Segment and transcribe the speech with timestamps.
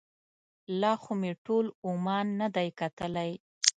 [0.81, 3.31] لا خو مې ټول عمان نه دی کتلی.